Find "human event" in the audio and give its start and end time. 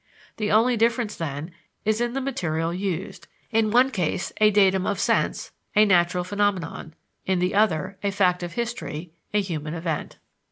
9.41-10.17